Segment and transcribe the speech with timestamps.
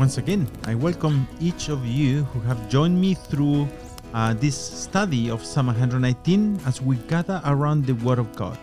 [0.00, 3.68] Once again, I welcome each of you who have joined me through
[4.14, 8.58] uh, this study of Psalm 119 as we gather around the Word of God.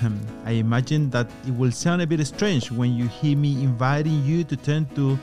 [0.00, 4.24] Um, I imagine that it will sound a bit strange when you hear me inviting
[4.24, 5.18] you to turn to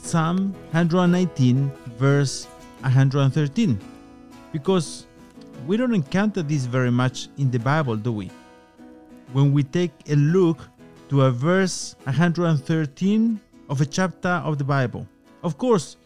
[0.00, 2.46] Psalm 119, verse
[2.80, 3.78] 113,
[4.50, 5.04] because
[5.66, 8.30] we don't encounter this very much in the Bible, do we?
[9.34, 10.66] When we take a look
[11.10, 13.40] to a verse 113
[13.70, 15.06] of a chapter of the Bible.
[15.42, 15.96] Of course,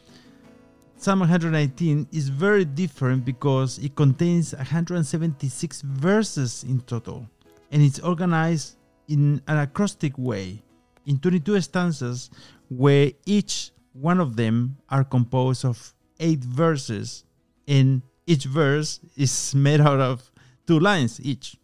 [0.96, 7.26] Psalm 119 is very different because it contains 176 verses in total
[7.72, 8.76] and it's organized
[9.08, 10.62] in an acrostic way
[11.06, 12.30] in 22 stanzas
[12.68, 17.24] where each one of them are composed of eight verses
[17.66, 20.30] and each verse is made out of
[20.66, 21.56] two lines each.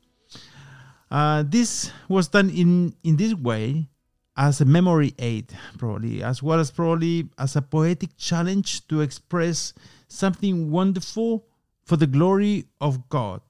[1.10, 3.86] Uh, this was done in, in this way
[4.36, 9.72] as a memory aid, probably, as well as probably as a poetic challenge to express
[10.08, 11.46] something wonderful
[11.84, 13.40] for the glory of God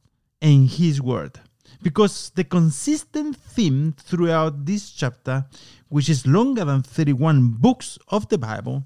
[0.41, 1.41] and His Word.
[1.83, 5.47] Because the consistent theme throughout this chapter,
[5.89, 8.85] which is longer than 31 books of the Bible,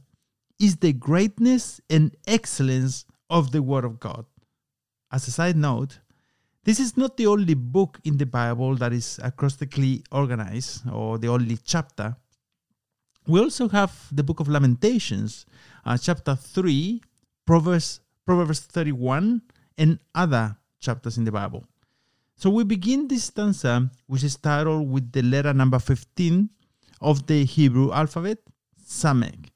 [0.61, 4.27] is the greatness and excellence of the Word of God.
[5.11, 6.01] As a side note,
[6.65, 11.29] this is not the only book in the Bible that is acrostically organized or the
[11.29, 12.17] only chapter.
[13.27, 15.47] We also have the book of Lamentations,
[15.85, 17.03] uh, chapter 3,
[17.47, 19.43] Proverbs, Proverbs 31,
[19.79, 21.65] and other chapters in the Bible.
[22.37, 26.51] So we begin this stanza, which is titled with the letter number 15
[27.01, 28.39] of the Hebrew alphabet,
[28.85, 29.54] Samek.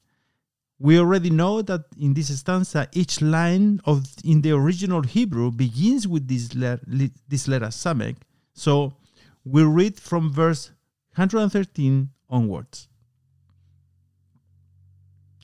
[0.79, 6.07] We already know that in this stanza, each line of in the original Hebrew begins
[6.07, 6.81] with this, letter,
[7.27, 8.15] this letter Samek.
[8.53, 8.93] So
[9.43, 10.71] we read from verse
[11.15, 12.87] 113 onwards.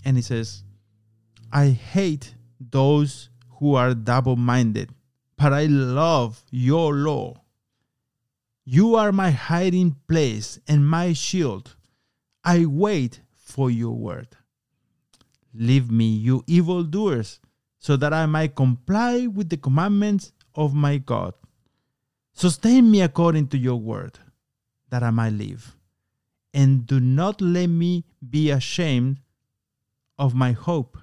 [0.05, 0.63] And it says,
[1.51, 3.29] I hate those
[3.59, 4.91] who are double minded,
[5.37, 7.41] but I love your law.
[8.63, 11.75] You are my hiding place and my shield.
[12.43, 14.29] I wait for your word.
[15.57, 17.39] Leave me, you evildoers,
[17.79, 21.33] so that I might comply with the commandments of my God.
[22.33, 24.19] Sustain me according to your word,
[24.89, 25.77] that I might live.
[26.53, 29.19] And do not let me be ashamed
[30.17, 30.97] of my hope.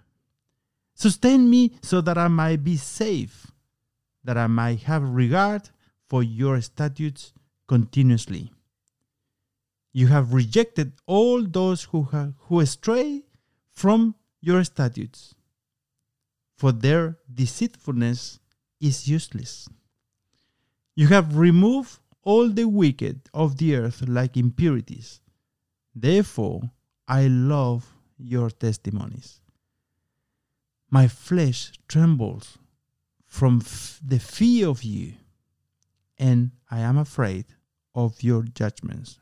[0.94, 3.50] Sustain me so that I might be safe,
[4.24, 5.70] that I might have regard
[6.08, 7.32] for your statutes
[7.66, 8.52] continuously.
[9.92, 13.22] You have rejected all those who, have, who stray
[13.72, 15.34] from your statutes,
[16.56, 18.41] for their deceitfulness
[18.80, 19.69] is useless.
[20.94, 25.20] You have removed all the wicked of the earth like impurities.
[25.94, 26.70] Therefore,
[27.08, 29.41] I love your testimonies.
[30.91, 32.59] My flesh trembles
[33.26, 35.14] from f- the fear of you,
[36.19, 37.47] and I am afraid
[37.94, 39.19] of your judgments.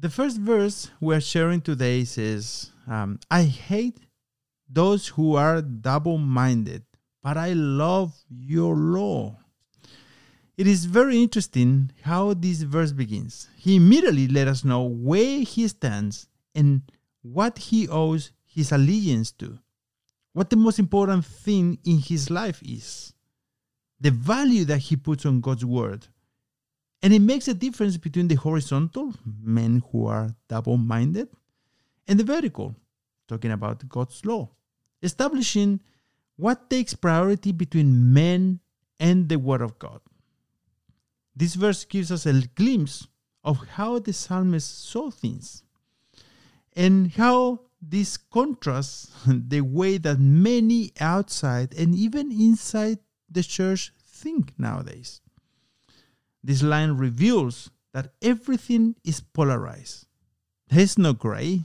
[0.00, 3.98] The first verse we're sharing today says, um, I hate
[4.66, 6.84] those who are double minded,
[7.22, 9.36] but I love your law.
[10.56, 13.50] It is very interesting how this verse begins.
[13.58, 16.80] He immediately let us know where he stands and
[17.20, 19.58] what he owes his allegiance to,
[20.32, 23.12] what the most important thing in his life is,
[24.00, 26.06] the value that he puts on God's word
[27.02, 31.28] and it makes a difference between the horizontal, men who are double minded,
[32.06, 32.76] and the vertical,
[33.28, 34.50] talking about God's law,
[35.02, 35.80] establishing
[36.36, 38.60] what takes priority between men
[38.98, 40.00] and the Word of God.
[41.34, 43.06] This verse gives us a glimpse
[43.44, 45.62] of how the psalmist saw things
[46.74, 52.98] and how this contrasts the way that many outside and even inside
[53.30, 55.20] the church think nowadays.
[56.42, 60.06] This line reveals that everything is polarized.
[60.68, 61.64] There is no gray,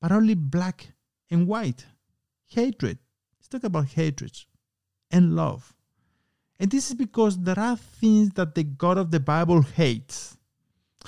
[0.00, 0.88] but only black
[1.30, 1.86] and white.
[2.46, 2.98] Hatred.
[3.38, 4.32] Let's talk about hatred
[5.10, 5.74] and love.
[6.58, 10.36] And this is because there are things that the God of the Bible hates,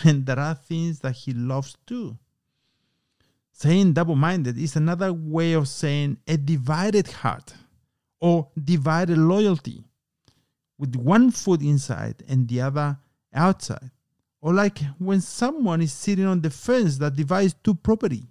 [0.05, 2.19] and there are things that he loves too.
[3.53, 7.55] Saying double minded is another way of saying a divided heart
[8.21, 9.88] or divided loyalty
[10.79, 12.99] with one foot inside and the other
[13.35, 13.91] outside.
[14.41, 18.25] Or like when someone is sitting on the fence that divides two property.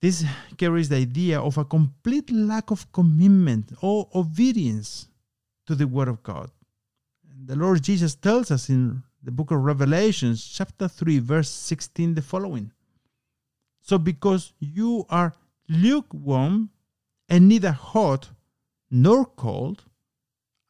[0.00, 0.24] This
[0.56, 5.08] carries the idea of a complete lack of commitment or obedience
[5.66, 6.50] to the Word of God.
[7.44, 12.22] The Lord Jesus tells us in the book of Revelations, chapter 3, verse 16, the
[12.22, 12.72] following
[13.82, 15.34] So because you are
[15.68, 16.70] lukewarm
[17.28, 18.30] and neither hot
[18.90, 19.84] nor cold,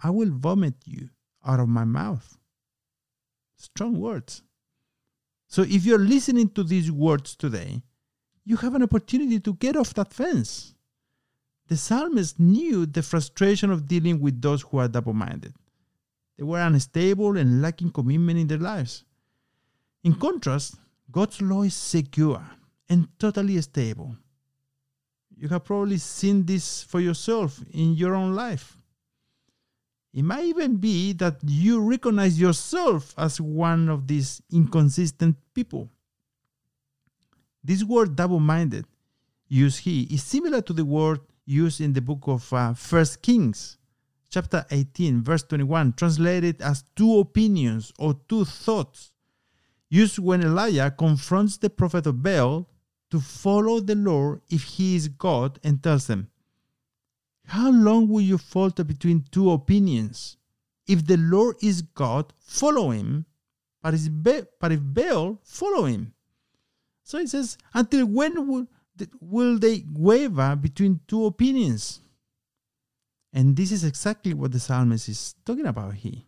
[0.02, 1.11] I will vomit you
[1.44, 2.38] out of my mouth.
[3.56, 4.43] Strong words.
[5.49, 7.82] So if you're listening to these words today,
[8.44, 10.75] you have an opportunity to get off that fence.
[11.69, 15.55] The psalmist knew the frustration of dealing with those who are double minded.
[16.37, 19.05] They were unstable and lacking commitment in their lives.
[20.02, 20.76] In contrast,
[21.11, 22.43] God's law is secure
[22.88, 24.17] and totally stable.
[25.37, 28.79] You have probably seen this for yourself in your own life.
[30.12, 35.88] It might even be that you recognize yourself as one of these inconsistent people.
[37.62, 38.86] This word double minded,
[39.48, 43.76] used here, is similar to the word used in the book of uh, First Kings,
[44.30, 49.12] chapter 18, verse 21, translated as two opinions or two thoughts,
[49.88, 52.68] used when Elijah confronts the prophet of Baal
[53.10, 56.29] to follow the Lord if he is God and tells them,
[57.50, 60.37] How long will you falter between two opinions?
[60.87, 63.26] If the Lord is God, follow him,
[63.82, 66.14] but if, Baal, follow him.
[67.02, 68.67] So he says, Until when will,
[69.20, 72.00] will they waver between two opinions?
[73.32, 76.23] And this is exactly what the psalmist is talking about here.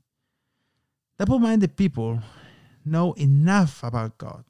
[1.18, 2.20] Double minded people
[2.84, 4.44] know enough about God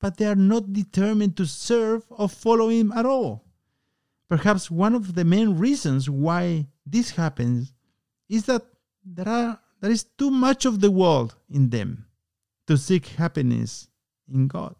[0.00, 3.44] but they are not determined to serve or follow Him at all.
[4.30, 7.72] Perhaps one of the main reasons why this happens
[8.28, 8.64] is that
[9.04, 12.06] there, are, there is too much of the world in them
[12.68, 13.88] to seek happiness
[14.32, 14.76] in God.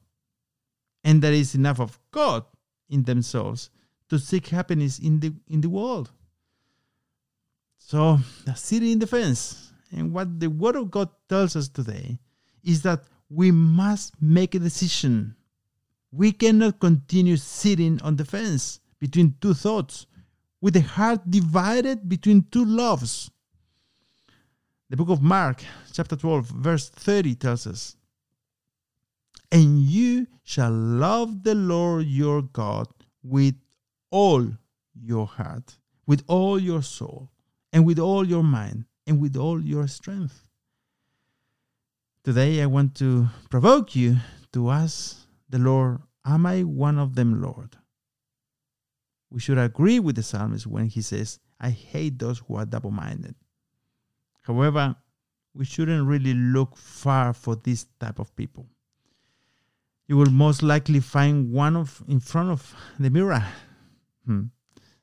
[1.03, 2.45] And there is enough of God
[2.89, 3.71] in themselves
[4.09, 6.13] to seek happiness in the, in the world.
[7.77, 8.21] So,
[8.55, 9.73] sitting in the fence.
[9.91, 12.21] And what the Word of God tells us today
[12.63, 15.35] is that we must make a decision.
[16.13, 20.07] We cannot continue sitting on the fence between two thoughts
[20.61, 23.31] with the heart divided between two loves.
[24.91, 27.97] The book of Mark, chapter 12, verse 30 tells us,
[29.51, 32.89] And you shall love the Lord your God
[33.23, 33.55] with
[34.11, 34.47] all
[34.95, 37.31] your heart, with all your soul,
[37.73, 40.45] and with all your mind, and with all your strength.
[42.25, 44.17] Today I want to provoke you
[44.53, 45.17] to ask
[45.49, 47.77] the Lord, Am I one of them, Lord?
[49.31, 52.91] We should agree with the psalmist when he says, I hate those who are double
[52.91, 53.35] minded.
[54.43, 54.97] However,
[55.55, 58.67] we shouldn't really look far for this type of people.
[60.09, 63.45] You will most likely find one of in front of the mirror.
[64.27, 64.47] Hmm.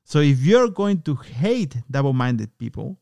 [0.04, 2.98] So if you're going to hate double-minded people,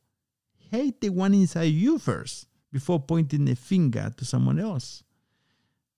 [0.71, 5.03] hate the one inside you first before pointing a finger to someone else.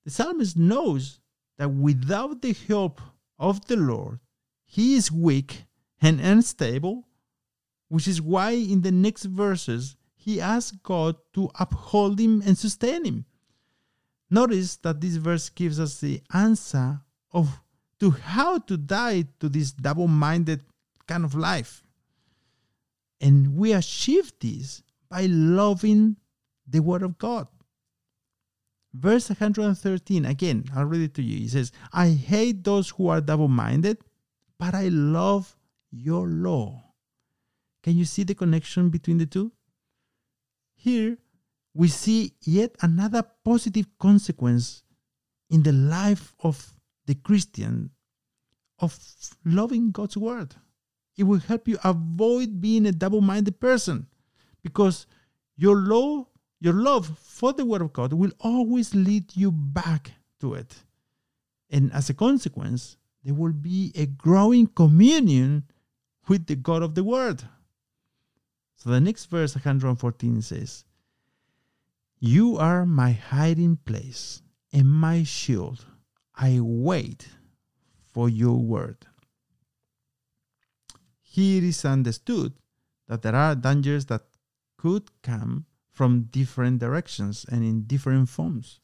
[0.05, 1.19] The psalmist knows
[1.57, 3.01] that without the help
[3.39, 4.19] of the Lord,
[4.67, 5.63] he is weak
[6.01, 7.07] and unstable,
[7.87, 13.05] which is why in the next verses he asks God to uphold him and sustain
[13.05, 13.25] him.
[14.29, 16.99] Notice that this verse gives us the answer
[17.31, 17.61] of
[17.99, 20.61] to how to die to this double-minded
[21.07, 21.81] kind of life.
[23.19, 26.17] And we achieve this by loving
[26.67, 27.47] the word of God.
[28.93, 31.37] Verse 113, again, I'll read it to you.
[31.37, 33.97] He says, I hate those who are double minded,
[34.59, 35.55] but I love
[35.91, 36.83] your law.
[37.83, 39.51] Can you see the connection between the two?
[40.75, 41.17] Here,
[41.73, 44.83] we see yet another positive consequence
[45.49, 46.73] in the life of
[47.05, 47.91] the Christian
[48.79, 48.97] of
[49.45, 50.55] loving God's word.
[51.17, 54.07] It will help you avoid being a double minded person
[54.61, 55.07] because
[55.55, 56.27] your law
[56.59, 60.83] your love for the Word of God will always lead you back to it.
[61.69, 65.65] And as a consequence, there will be a growing communion
[66.29, 67.43] with the God of the Word.
[68.77, 70.85] So the next verse, 114, says,
[72.19, 74.41] You are my hiding place
[74.71, 75.85] and my shield.
[76.35, 77.27] I wait
[78.13, 79.05] for your word.
[81.19, 82.53] Here is understood
[83.09, 84.21] that there are dangers that
[84.77, 88.79] could come from different directions and in different forms.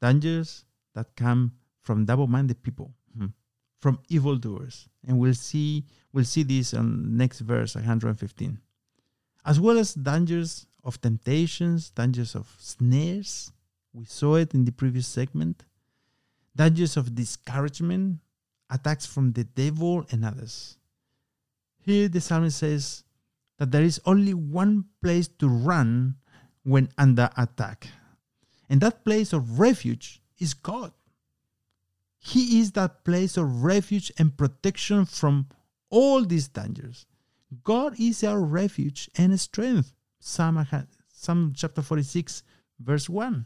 [0.00, 3.01] Dangers that come from double-minded people, hmm,
[3.82, 8.58] from evildoers, and we'll see we'll see this on next verse 115,
[9.44, 13.52] as well as dangers of temptations, dangers of snares.
[13.92, 15.64] We saw it in the previous segment.
[16.56, 18.20] Dangers of discouragement,
[18.70, 20.78] attacks from the devil, and others.
[21.84, 23.04] Here the psalmist says,
[23.58, 26.16] that there is only one place to run
[26.64, 27.88] when under attack.
[28.68, 30.92] And that place of refuge is God.
[32.24, 35.48] He is that place of refuge and protection from
[35.90, 37.04] all these dangers.
[37.64, 39.92] God is our refuge and strength.
[40.20, 40.64] Psalm,
[41.12, 42.44] Psalm chapter 46,
[42.78, 43.44] verse 1.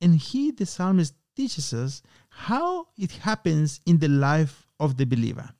[0.00, 5.50] And he, the psalmist, teaches us how it happens in the life of the believer.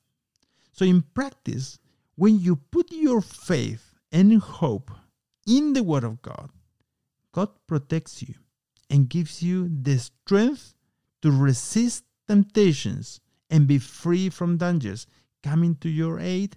[0.71, 1.79] So, in practice,
[2.15, 4.89] when you put your faith and hope
[5.45, 6.49] in the Word of God,
[7.33, 8.35] God protects you
[8.89, 10.75] and gives you the strength
[11.25, 15.07] to resist temptations and be free from dangers
[15.41, 16.55] coming to your aid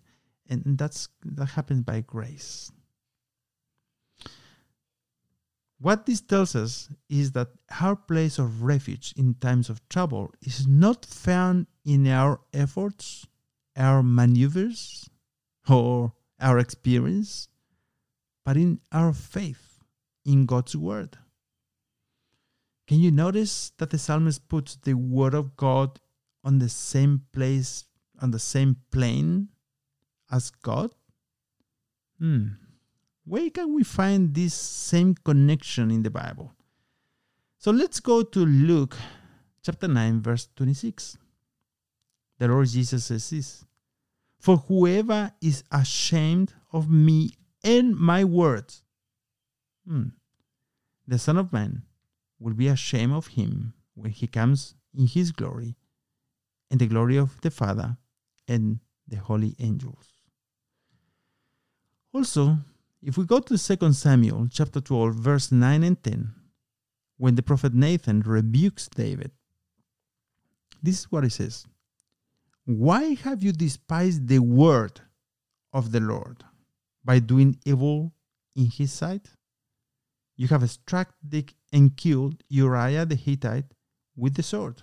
[0.50, 2.70] and that's that happens by grace.
[5.80, 7.48] What this tells us is that
[7.80, 13.26] our place of refuge in times of trouble is not found in our efforts
[13.74, 15.08] our maneuvers
[15.66, 17.48] or our experience
[18.44, 19.80] but in our faith
[20.26, 21.16] in god's word
[22.88, 26.00] can you notice that the psalmist puts the word of God
[26.42, 27.84] on the same place,
[28.22, 29.48] on the same plane
[30.32, 30.94] as God?
[32.18, 32.46] Hmm.
[33.26, 36.54] Where can we find this same connection in the Bible?
[37.58, 38.96] So let's go to Luke
[39.62, 41.18] chapter 9, verse 26.
[42.38, 43.66] The Lord Jesus says this
[44.38, 48.82] For whoever is ashamed of me and my words,
[49.86, 50.04] hmm,
[51.06, 51.82] the Son of Man
[52.38, 55.76] will be ashamed of him when he comes in his glory
[56.70, 57.96] and the glory of the Father
[58.46, 60.06] and the holy angels.
[62.12, 62.58] Also,
[63.02, 66.34] if we go to 2 Samuel chapter 12 verse 9 and 10,
[67.16, 69.32] when the prophet Nathan rebukes David,
[70.82, 71.66] this is what he says.
[72.64, 75.00] Why have you despised the word
[75.72, 76.44] of the Lord
[77.04, 78.12] by doing evil
[78.54, 79.28] in his sight?
[80.38, 81.14] You have struck
[81.72, 83.74] and killed Uriah the Hittite
[84.16, 84.82] with the sword.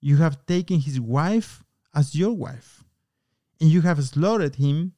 [0.00, 1.62] You have taken his wife
[1.94, 2.82] as your wife,
[3.60, 4.94] and you have slaughtered him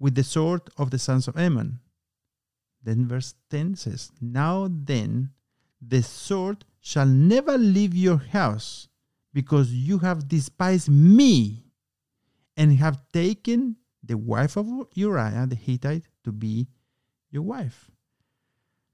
[0.00, 1.78] with the sword of the sons of Ammon.
[2.82, 5.30] Then verse 10 says, Now then,
[5.80, 8.88] the sword shall never leave your house,
[9.32, 11.70] because you have despised me,
[12.56, 16.66] and have taken the wife of Uriah the Hittite to be
[17.30, 17.92] your wife.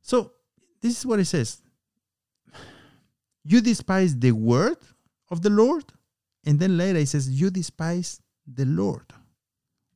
[0.04, 0.32] So
[0.82, 1.62] this is what it says.
[3.42, 4.76] You despise the word
[5.30, 5.84] of the Lord.
[6.44, 9.06] And then later it says, You despise the Lord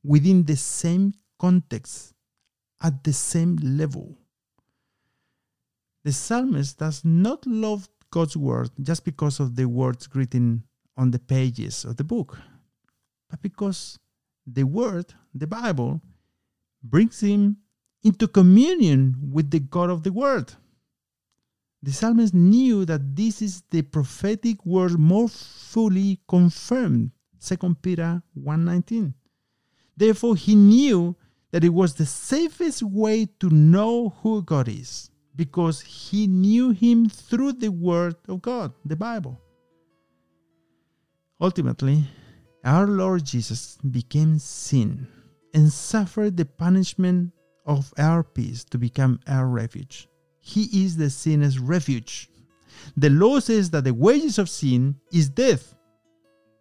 [0.03, 2.13] within the same context,
[2.81, 4.17] at the same level.
[6.03, 10.63] The psalmist does not love God's word just because of the words written
[10.97, 12.39] on the pages of the book,
[13.29, 13.99] but because
[14.47, 16.01] the word, the Bible,
[16.81, 17.57] brings him
[18.03, 20.53] into communion with the God of the Word.
[21.81, 27.11] The psalmist knew that this is the prophetic word more fully confirmed.
[27.39, 29.13] 2 Peter 1:19.
[29.95, 31.15] Therefore he knew
[31.51, 37.07] that it was the safest way to know who God is because he knew him
[37.07, 39.39] through the word of God, the Bible.
[41.39, 42.03] Ultimately,
[42.65, 45.07] our Lord Jesus became sin
[45.53, 47.31] and suffered the punishment
[47.69, 50.09] of our peace to become our refuge.
[50.41, 52.27] He is the sinner's refuge.
[52.97, 55.75] The law says that the wages of sin is death,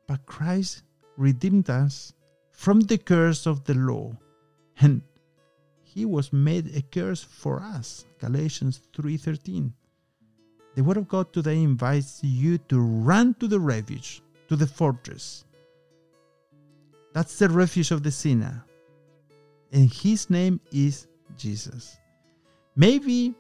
[0.06, 0.82] but Christ
[1.16, 2.12] redeemed us
[2.52, 4.12] from the curse of the law,
[4.80, 5.00] and
[5.80, 8.04] he was made a curse for us.
[8.18, 9.72] Galatians 3:13.
[10.74, 15.44] The word of God today invites you to run to the refuge, to the fortress.
[17.14, 18.67] That's the refuge of the sinner
[19.72, 21.06] and his name is
[21.36, 21.96] Jesus.
[22.76, 23.34] Maybe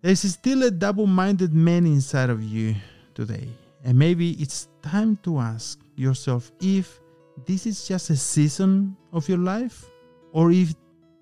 [0.00, 2.74] there's still a double minded man inside of you
[3.14, 3.48] today,
[3.84, 7.00] and maybe it's time to ask yourself if
[7.46, 9.84] this is just a season of your life
[10.32, 10.74] or if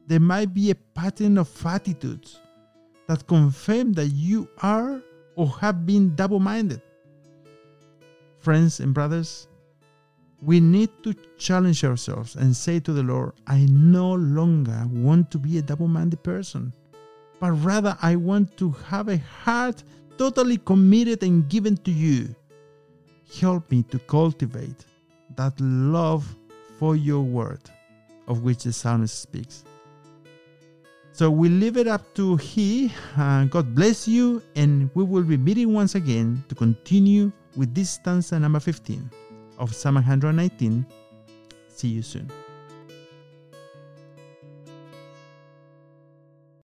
[0.07, 2.41] there might be a pattern of attitudes
[3.07, 5.03] that confirm that you are
[5.37, 6.81] or have been double minded.
[8.39, 9.49] Friends and brothers,
[10.43, 15.39] we need to challenge ourselves and say to the Lord, I no longer want to
[15.39, 16.73] be a double minded person,
[17.39, 19.83] but rather I want to have a heart
[20.17, 22.35] totally committed and given to you.
[23.41, 24.87] Help me to cultivate
[25.37, 26.37] that love
[26.79, 27.61] for your word
[28.27, 29.65] of which the psalmist speaks.
[31.13, 32.93] So we leave it up to He.
[33.17, 37.91] Uh, God bless you, and we will be meeting once again to continue with this
[37.91, 39.11] stanza number 15
[39.61, 40.87] of Psalm 119.
[41.69, 42.29] See you soon.